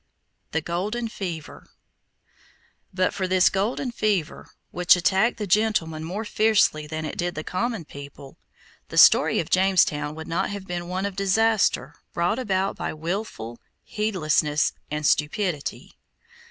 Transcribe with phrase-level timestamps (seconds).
[0.49, 1.67] THE GOLDEN FEVER
[2.91, 7.43] But for this golden fever, which attacked the gentlemen more fiercely than it did the
[7.43, 8.39] common people,
[8.89, 13.59] the story of Jamestown would not have been one of disaster brought about by willful
[13.83, 15.93] heedlessness and stupidity.